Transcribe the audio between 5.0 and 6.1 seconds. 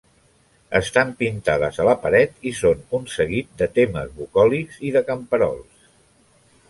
camperols.